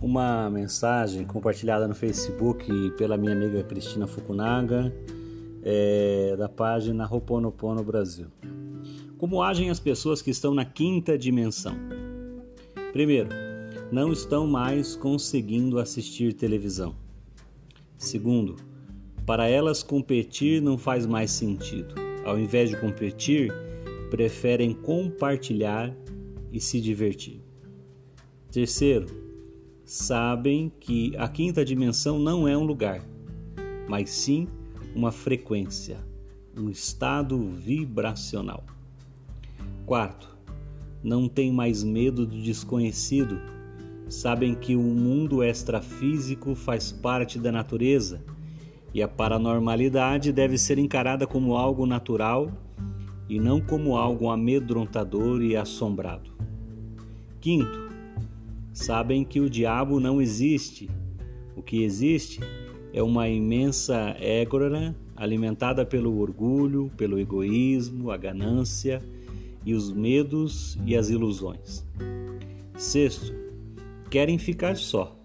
[0.00, 4.92] uma mensagem compartilhada no Facebook pela minha amiga Cristina Fukunaga,
[5.62, 8.26] é, da página Roponopono Brasil.
[9.18, 11.74] Como agem as pessoas que estão na quinta dimensão?
[12.92, 13.28] Primeiro,
[13.90, 16.94] não estão mais conseguindo assistir televisão.
[17.96, 18.56] Segundo,
[19.26, 21.94] para elas competir não faz mais sentido.
[22.24, 23.52] Ao invés de competir,
[24.10, 25.92] preferem compartilhar
[26.52, 27.42] e se divertir.
[28.50, 29.27] Terceiro,
[29.88, 33.00] sabem que a quinta dimensão não é um lugar,
[33.88, 34.46] mas sim
[34.94, 35.96] uma frequência,
[36.54, 38.66] um estado vibracional.
[39.86, 40.36] Quarto,
[41.02, 43.40] não têm mais medo do desconhecido,
[44.10, 48.22] sabem que o mundo extrafísico faz parte da natureza
[48.92, 52.52] e a paranormalidade deve ser encarada como algo natural
[53.26, 56.30] e não como algo amedrontador e assombrado.
[57.40, 57.87] Quinto,
[58.78, 60.88] sabem que o diabo não existe.
[61.56, 62.40] O que existe
[62.92, 69.02] é uma imensa égora alimentada pelo orgulho, pelo egoísmo, a ganância
[69.66, 71.84] e os medos e as ilusões.
[72.76, 73.34] Sexto,
[74.08, 75.20] querem ficar só,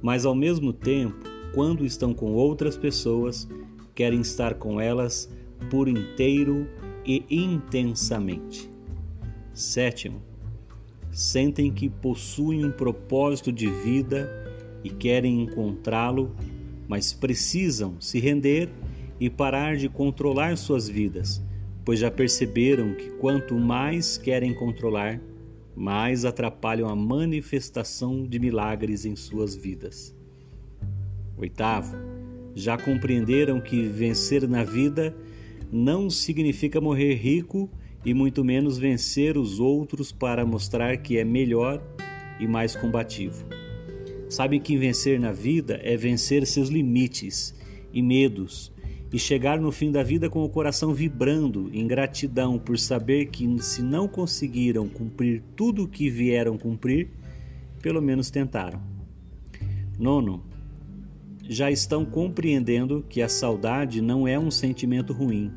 [0.00, 1.22] mas ao mesmo tempo,
[1.54, 3.46] quando estão com outras pessoas,
[3.94, 5.30] querem estar com elas
[5.70, 6.66] por inteiro
[7.04, 8.70] e intensamente.
[9.52, 10.29] Sétimo,
[11.10, 14.30] sentem que possuem um propósito de vida
[14.82, 16.34] e querem encontrá-lo,
[16.88, 18.68] mas precisam se render
[19.18, 21.42] e parar de controlar suas vidas,
[21.84, 25.20] pois já perceberam que quanto mais querem controlar,
[25.76, 30.14] mais atrapalham a manifestação de milagres em suas vidas.
[31.36, 31.96] Oitavo,
[32.54, 35.14] já compreenderam que vencer na vida
[35.72, 37.70] não significa morrer rico
[38.04, 41.82] e muito menos vencer os outros para mostrar que é melhor
[42.38, 43.44] e mais combativo.
[44.28, 47.54] Sabe que vencer na vida é vencer seus limites
[47.92, 48.72] e medos
[49.12, 53.60] e chegar no fim da vida com o coração vibrando em gratidão por saber que,
[53.60, 57.08] se não conseguiram cumprir tudo o que vieram cumprir,
[57.82, 58.80] pelo menos tentaram.
[59.98, 60.44] Nono,
[61.48, 65.50] já estão compreendendo que a saudade não é um sentimento ruim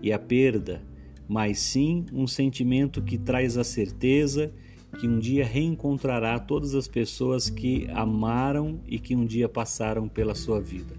[0.00, 0.80] e a perda
[1.28, 4.52] mas sim um sentimento que traz a certeza
[4.98, 10.34] que um dia reencontrará todas as pessoas que amaram e que um dia passaram pela
[10.34, 10.94] sua vida.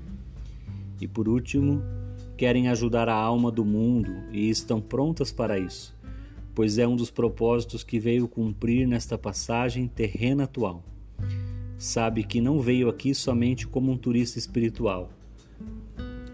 [1.02, 1.82] E por último,
[2.36, 5.96] querem ajudar a alma do mundo e estão prontas para isso,
[6.54, 10.84] pois é um dos propósitos que veio cumprir nesta passagem terrena atual.
[11.78, 15.12] Sabe que não veio aqui somente como um turista espiritual.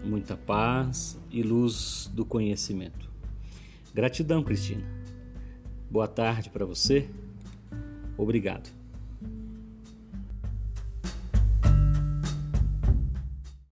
[0.04, 3.13] Muita paz e luz do conhecimento.
[3.94, 4.82] Gratidão, Cristina.
[5.88, 7.08] Boa tarde para você.
[8.18, 8.68] Obrigado.